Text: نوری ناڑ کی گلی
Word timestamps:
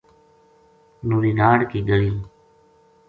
نوری 1.07 1.31
ناڑ 1.39 1.59
کی 1.69 1.79
گلی 1.87 2.11